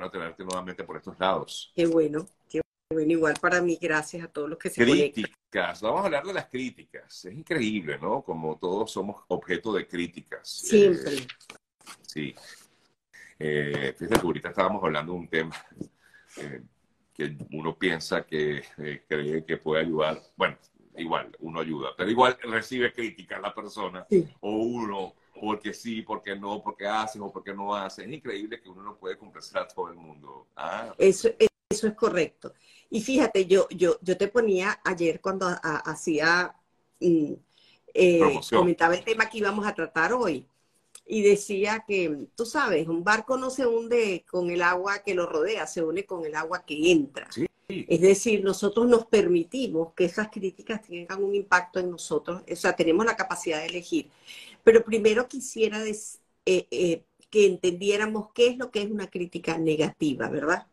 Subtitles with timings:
[0.00, 1.72] bueno tenerte nuevamente por estos lados.
[1.74, 2.60] Qué bueno, qué
[2.90, 3.12] bueno.
[3.12, 6.46] Igual para mí, gracias a todos los que se Críticas, vamos a hablar de las
[6.46, 7.24] críticas.
[7.24, 8.22] Es increíble, ¿no?
[8.22, 10.48] Como todos somos objeto de críticas.
[10.48, 11.14] Siempre.
[11.14, 11.26] Eh,
[12.06, 12.34] sí.
[13.38, 15.56] Eh, fíjate que ahorita estábamos hablando de un tema
[16.38, 16.62] eh,
[17.12, 20.20] que uno piensa que eh, cree que puede ayudar.
[20.36, 20.56] Bueno,
[20.96, 24.06] igual, uno ayuda, pero igual recibe crítica la persona
[24.40, 28.10] o uno porque sí, porque no, porque hacen o porque no hacen.
[28.10, 30.46] Es increíble que uno no puede complacer a todo el mundo.
[30.54, 30.94] Ah.
[30.98, 31.30] Eso,
[31.68, 32.52] eso es correcto.
[32.90, 36.54] Y fíjate, yo, yo, yo te ponía ayer cuando hacía,
[37.00, 37.32] mm,
[37.94, 40.46] eh, comentaba el tema que íbamos a tratar hoy,
[41.06, 45.26] y decía que, tú sabes, un barco no se hunde con el agua que lo
[45.26, 47.28] rodea, se une con el agua que entra.
[47.88, 52.74] Es decir, nosotros nos permitimos que esas críticas tengan un impacto en nosotros, o sea,
[52.74, 54.10] tenemos la capacidad de elegir.
[54.64, 55.96] Pero primero quisiera eh,
[56.46, 60.66] eh, que entendiéramos qué es lo que es una crítica negativa, ¿verdad?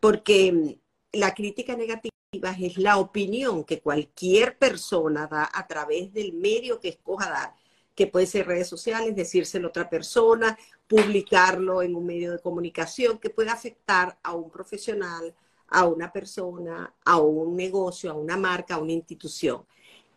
[0.00, 2.12] Porque mm, la crítica negativa
[2.58, 7.54] es la opinión que cualquier persona da a través del medio que escoja dar,
[7.94, 13.18] que puede ser redes sociales, decírselo a otra persona, publicarlo en un medio de comunicación,
[13.18, 15.34] que puede afectar a un profesional,
[15.72, 19.64] a una persona, a un negocio, a una marca, a una institución,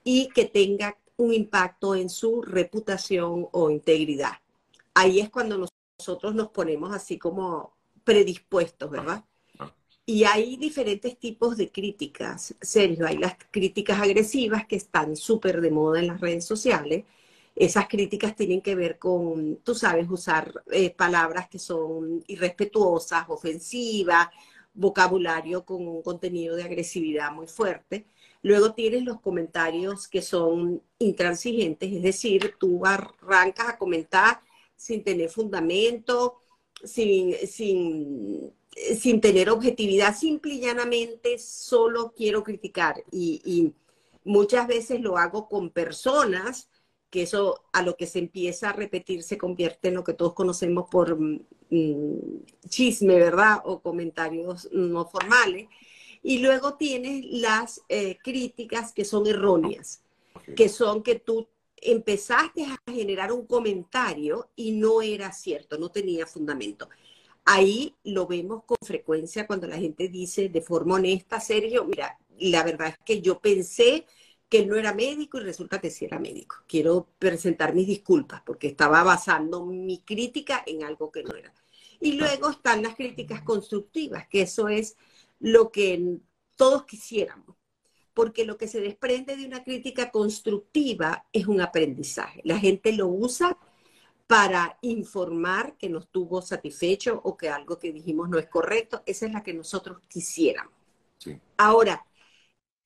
[0.04, 4.34] y que tenga un impacto en su reputación o integridad.
[4.94, 5.58] Ahí es cuando
[5.98, 9.24] nosotros nos ponemos así como predispuestos, ¿verdad?
[9.58, 9.74] Ah, ah.
[10.06, 13.08] Y hay diferentes tipos de críticas, Sergio.
[13.08, 17.06] Hay las críticas agresivas que están súper de moda en las redes sociales.
[17.56, 24.28] Esas críticas tienen que ver con, tú sabes, usar eh, palabras que son irrespetuosas, ofensivas,
[24.76, 28.06] vocabulario con un contenido de agresividad muy fuerte.
[28.42, 34.42] Luego tienes los comentarios que son intransigentes, es decir, tú arrancas a comentar
[34.76, 36.36] sin tener fundamento,
[36.84, 38.54] sin, sin,
[39.00, 43.04] sin tener objetividad, simple y llanamente solo quiero criticar.
[43.12, 43.74] Y, y
[44.24, 46.70] muchas veces lo hago con personas
[47.16, 50.34] que eso a lo que se empieza a repetir se convierte en lo que todos
[50.34, 53.62] conocemos por mm, chisme, ¿verdad?
[53.64, 55.70] O comentarios no formales.
[56.22, 60.02] Y luego tienes las eh, críticas que son erróneas,
[60.58, 66.28] que son que tú empezaste a generar un comentario y no era cierto, no tenía
[66.28, 66.90] fundamento.
[67.46, 72.62] Ahí lo vemos con frecuencia cuando la gente dice de forma honesta, Sergio, mira, la
[72.64, 74.06] verdad es que yo pensé
[74.56, 76.56] que él no era médico y resulta que sí era médico.
[76.66, 81.54] Quiero presentar mis disculpas porque estaba basando mi crítica en algo que no era.
[82.00, 84.96] Y luego están las críticas constructivas, que eso es
[85.40, 86.20] lo que
[86.56, 87.58] todos quisiéramos,
[88.14, 92.40] porque lo que se desprende de una crítica constructiva es un aprendizaje.
[92.46, 93.58] La gente lo usa
[94.26, 99.04] para informar que no estuvo satisfecho o que algo que dijimos no es correcto.
[99.06, 100.74] Esa es la que nosotros quisiéramos.
[101.58, 102.06] Ahora,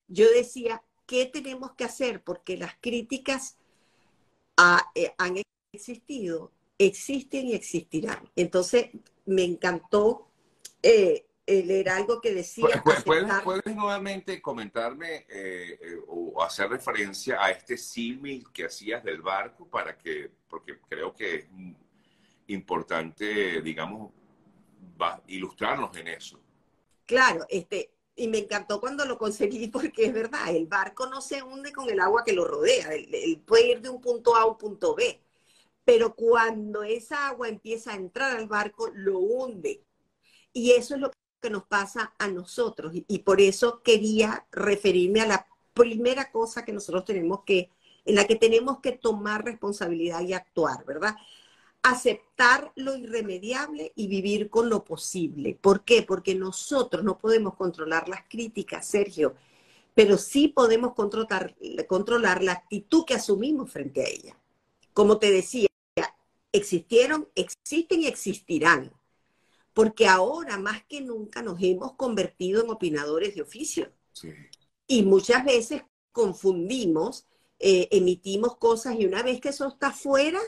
[0.08, 2.22] yo decía, ¿qué tenemos que hacer?
[2.22, 3.58] Porque las críticas
[4.94, 8.30] eh, han existido, existen y existirán.
[8.36, 8.90] Entonces,
[9.26, 10.30] me encantó
[10.80, 12.80] eh, leer algo que decía.
[13.04, 19.98] ¿Puedes, nuevamente comentarme eh, o hacer referencia a este símil que hacías del barco para
[19.98, 21.46] que, porque creo que es
[22.46, 24.12] importante, digamos,
[25.26, 26.40] ilustrarnos en eso.
[27.04, 31.42] Claro, este, y me encantó cuando lo conseguí porque es verdad, el barco no se
[31.42, 34.46] hunde con el agua que lo rodea, él puede ir de un punto A a
[34.46, 35.20] un punto B,
[35.84, 39.82] pero cuando esa agua empieza a entrar al barco, lo hunde.
[40.52, 41.10] Y eso es lo
[41.40, 42.92] que nos pasa a nosotros.
[42.94, 47.70] Y, por eso quería referirme a la primera cosa que nosotros tenemos que,
[48.04, 51.16] en la que tenemos que tomar responsabilidad y actuar, ¿verdad?
[51.82, 55.58] Aceptar lo irremediable y vivir con lo posible.
[55.60, 56.02] ¿Por qué?
[56.02, 59.34] Porque nosotros no podemos controlar las críticas, Sergio,
[59.94, 61.56] pero sí podemos controlar,
[61.88, 64.36] controlar la actitud que asumimos frente a ella.
[64.92, 65.68] Como te decía,
[66.52, 68.92] existieron, existen y existirán
[69.72, 73.90] porque ahora más que nunca nos hemos convertido en opinadores de oficio.
[74.86, 75.82] Y muchas veces
[76.12, 77.26] confundimos,
[77.58, 80.40] eh, emitimos cosas y una vez que eso está fuera,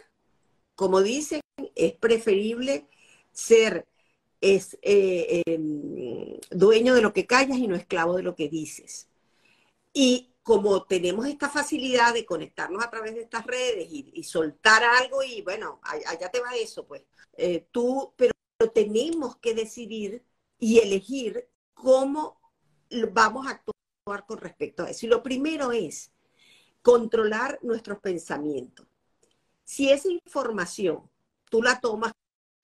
[0.82, 1.40] como dicen,
[1.76, 2.88] es preferible
[3.30, 3.86] ser
[4.40, 9.08] eh, em, dueño de lo que callas y no esclavo de lo que dices.
[9.92, 15.22] Y como tenemos esta facilidad de conectarnos a través de estas redes y, soltar algo
[15.22, 17.04] y bueno, allá te va eso, pues.
[17.36, 18.32] Eh, tú, pero
[18.74, 20.24] tenemos que decidir
[20.58, 22.40] y elegir cómo
[23.12, 25.06] vamos a actuar con respecto a eso.
[25.06, 26.10] Y lo primero es
[26.82, 28.88] controlar nuestros pensamientos.
[29.72, 31.00] Si esa información
[31.48, 32.12] tú la tomas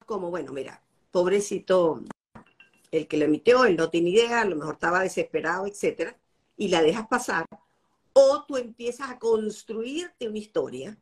[0.05, 2.03] como, bueno, mira, pobrecito
[2.91, 6.19] el que lo emitió, él no tiene idea, a lo mejor estaba desesperado, etcétera,
[6.59, 7.47] y la dejas pasar,
[8.13, 10.99] o tú empiezas a construirte una historia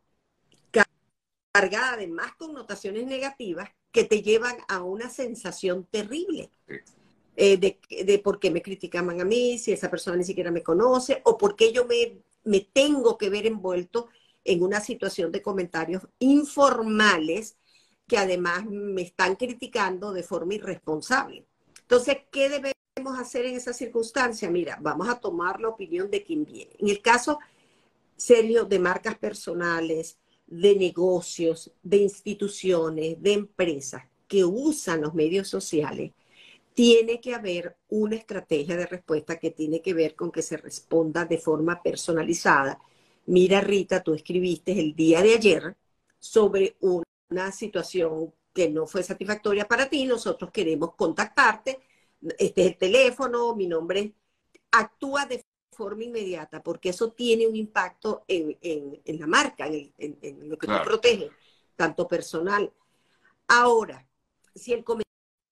[1.51, 6.51] cargada de más connotaciones negativas que te llevan a una sensación terrible.
[7.35, 10.63] Eh, de, de, por qué me criticaban a mí, si esa persona ni siquiera me
[10.63, 14.07] conoce, o por qué yo me, me tengo que ver envuelto
[14.47, 17.57] en una situación de comentarios informales
[18.07, 21.45] que además me están criticando de forma irresponsable.
[21.81, 24.49] Entonces, ¿qué debemos hacer en esa circunstancia?
[24.49, 26.71] Mira, vamos a tomar la opinión de quien viene.
[26.79, 27.39] En el caso
[28.15, 30.17] serio de marcas personales,
[30.47, 36.13] de negocios, de instituciones, de empresas que usan los medios sociales,
[36.73, 41.25] tiene que haber una estrategia de respuesta que tiene que ver con que se responda
[41.25, 42.79] de forma personalizada.
[43.27, 45.77] Mira, Rita, tú escribiste el día de ayer
[46.17, 51.79] sobre una situación que no fue satisfactoria para ti, nosotros queremos contactarte,
[52.39, 54.13] este es el teléfono, mi nombre,
[54.71, 58.57] actúa de forma inmediata, porque eso tiene un impacto en,
[59.05, 61.29] la marca, en, lo que tú proteges,
[61.75, 62.71] tanto personal.
[63.47, 64.07] Ahora,
[64.55, 65.07] si el comentario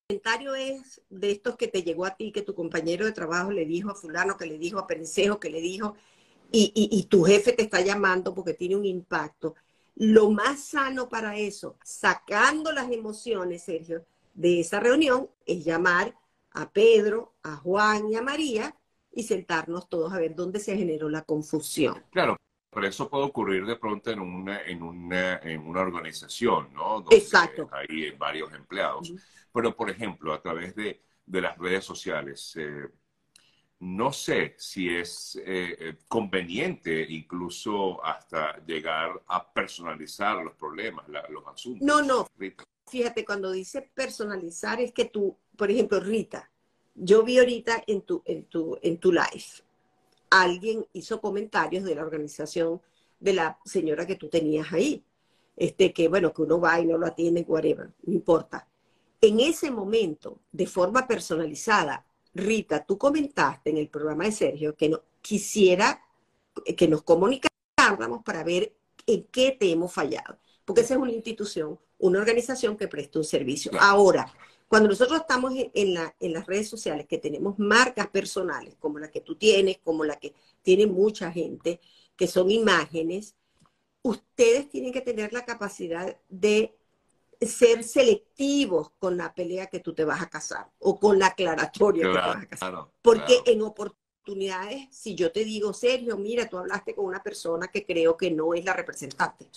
[0.08, 3.66] comentario es de estos que te llegó a ti, que tu compañero de trabajo le
[3.66, 5.96] dijo a fulano, que le dijo a Perencejo, que le dijo,
[6.52, 9.56] y, tu jefe te está llamando porque tiene un impacto.
[9.96, 16.14] Lo más sano para eso, sacando las emociones, Sergio, de esa reunión, es llamar
[16.52, 18.76] a Pedro, a Juan y a María
[19.12, 22.04] y sentarnos todos a ver dónde se generó la confusión.
[22.12, 22.38] Claro,
[22.70, 27.06] pero eso puede ocurrir de pronto en una, en una, en una organización, ¿no?
[27.10, 27.70] Exacto.
[27.72, 29.14] Hay varios empleados.
[29.54, 32.90] Pero, por ejemplo, a través de, las redes sociales, eh,
[33.80, 41.46] no sé si es eh, eh, conveniente incluso hasta llegar a personalizar los problemas, los
[41.48, 41.86] asuntos.
[41.86, 42.28] No, no.
[42.88, 46.50] Fíjate, cuando dice personalizar es que tú, por ejemplo, Rita,
[46.94, 49.46] yo vi ahorita en tu, en tu, en tu live,
[50.30, 52.82] alguien hizo comentarios de la organización
[53.20, 55.04] de la señora que tú tenías ahí.
[55.58, 58.68] Este, que bueno, que uno va y no lo atiende, whatever, no importa.
[59.22, 62.05] En ese momento, de forma personalizada,
[62.36, 66.02] Rita, tú comentaste en el programa de Sergio que no, quisiera
[66.78, 68.76] que nos comunicáramos para ver
[69.08, 73.26] en qué te hemos fallado, porque esa es una institución, una organización que presta un
[73.26, 73.72] servicio.
[73.80, 74.32] Ahora,
[74.68, 79.12] cuando nosotros estamos en, la, en las redes sociales, que tenemos marcas personales, como la
[79.12, 81.80] que tú tienes, como la que tiene mucha gente,
[82.16, 83.36] que son imágenes,
[84.02, 86.75] ustedes tienen que tener la capacidad de
[87.42, 92.06] ser selectivos con la pelea que tú te vas a casar o con la aclaratoria
[92.06, 92.76] que te vas a casar.
[93.02, 97.86] Porque en oportunidades, si yo te digo, Sergio, mira, tú hablaste con una persona que
[97.86, 99.50] creo que no es la representante.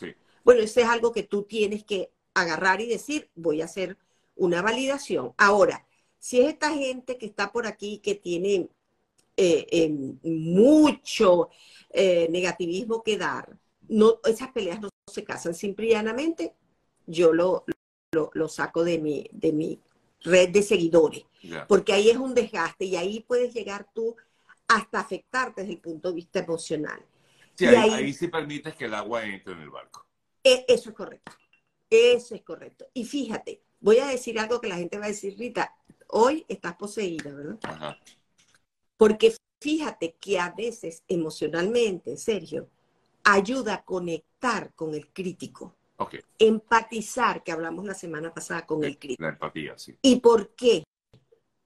[0.44, 3.96] Bueno, eso es algo que tú tienes que agarrar y decir, voy a hacer
[4.36, 5.34] una validación.
[5.36, 5.86] Ahora,
[6.18, 8.68] si es esta gente que está por aquí que tiene
[9.36, 11.50] eh, em, mucho
[11.90, 13.56] eh, negativismo que dar,
[13.88, 15.96] no, esas peleas no se casan simple
[17.08, 17.64] yo lo,
[18.12, 19.80] lo, saco de mi, de mi
[20.20, 21.24] red de seguidores,
[21.66, 24.14] porque ahí es un desgaste y ahí puedes llegar tú
[24.68, 27.02] hasta afectarte desde el punto de vista emocional.
[27.54, 30.06] Sí, ahí, sí permites que el agua entre en el barco.
[30.44, 31.32] E, eso es correcto,
[31.90, 32.86] eso es correcto.
[32.94, 35.74] Y fíjate, voy a decir algo que la gente va a decir, Rita,
[36.08, 37.96] hoy estás poseída, ¿verdad?
[38.96, 42.68] Porque fíjate que a veces emocionalmente, Sergio,
[43.24, 45.74] ayuda a conectar con el crítico.
[46.38, 49.22] Empatizar, que hablamos la semana pasada con el crítico.
[49.22, 49.96] La empatía, sí.
[50.02, 50.84] ¿Y por qué?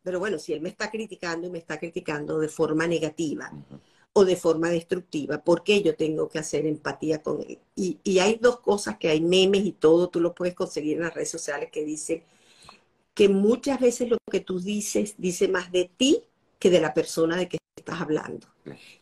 [0.02, 3.52] Pero bueno, si él me está criticando y me está criticando de forma negativa
[4.14, 7.58] o de forma destructiva, ¿por qué yo tengo que hacer empatía con él?
[7.76, 11.04] Y, y, hay dos cosas que hay memes y todo, tú lo puedes conseguir en
[11.04, 12.24] las redes sociales que dicen
[13.14, 16.24] que muchas veces lo que tú dices dice más de ti
[16.58, 18.46] que de la persona de que estás hablando.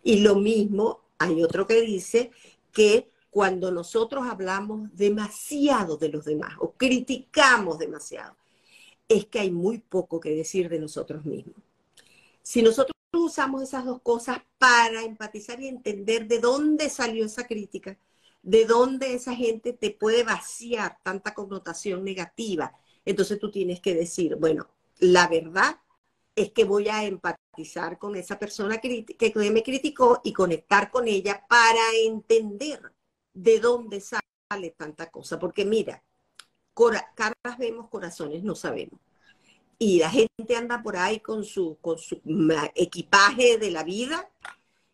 [0.03, 2.31] Y lo mismo, hay otro que dice
[2.73, 8.37] que cuando nosotros hablamos demasiado de los demás o criticamos demasiado,
[9.09, 11.57] es que hay muy poco que decir de nosotros mismos.
[12.43, 17.99] Si nosotros usamos esas dos cosas para empatizar y entender de dónde salió esa crítica,
[18.43, 22.73] de dónde esa gente te puede vaciar tanta connotación negativa,
[23.05, 24.69] entonces tú tienes que decir, bueno,
[24.99, 25.81] la verdad
[26.35, 29.05] es que voy a empatizar con esa persona que
[29.53, 32.93] me criticó y conectar con ella para entender
[33.43, 35.39] de dónde sale tanta cosa.
[35.39, 36.03] Porque mira,
[37.15, 39.01] caras vemos, corazones no sabemos.
[39.79, 42.21] Y la gente anda por ahí con su, con su
[42.75, 44.31] equipaje de la vida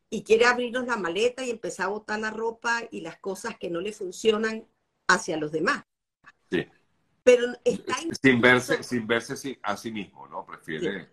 [0.09, 3.69] y quiere abrirnos la maleta y empezar a botar la ropa y las cosas que
[3.69, 4.65] no le funcionan
[5.09, 5.85] hacia los demás.
[6.50, 6.65] Sí.
[7.25, 10.47] Pero está sin verse, sin verse a sí mismo, ¿no?
[10.47, 11.05] refiere.
[11.05, 11.11] Sí.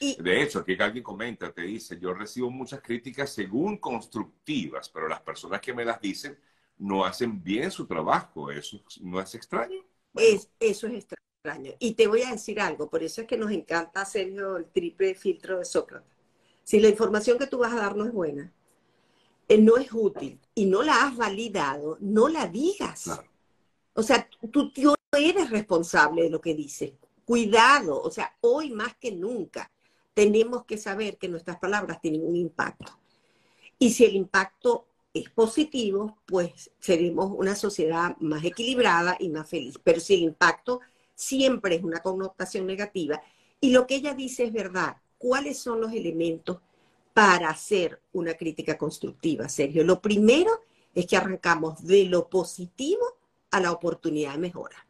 [0.00, 5.20] De hecho, aquí alguien comenta, te dice, yo recibo muchas críticas según constructivas, pero las
[5.20, 6.38] personas que me las dicen
[6.78, 8.50] no hacen bien su trabajo.
[8.50, 9.82] ¿Eso no es extraño?
[10.14, 11.72] Es, eso es extraño.
[11.78, 15.14] Y te voy a decir algo, por eso es que nos encanta, Sergio, el triple
[15.14, 16.10] filtro de Sócrates.
[16.62, 18.50] Si la información que tú vas a dar no es buena,
[19.48, 23.10] eh, no es útil y no la has validado, no la digas.
[23.92, 26.92] O sea, tú, tú eres responsable de lo que dices.
[27.24, 29.70] Cuidado, o sea, hoy más que nunca
[30.14, 32.98] tenemos que saber que nuestras palabras tienen un impacto.
[33.78, 39.78] Y si el impacto es positivo, pues seremos una sociedad más equilibrada y más feliz.
[39.82, 40.80] Pero si el impacto
[41.14, 43.22] siempre es una connotación negativa,
[43.60, 46.58] y lo que ella dice es verdad, ¿cuáles son los elementos
[47.12, 49.84] para hacer una crítica constructiva, Sergio?
[49.84, 50.50] Lo primero
[50.94, 53.04] es que arrancamos de lo positivo
[53.50, 54.83] a la oportunidad de mejora.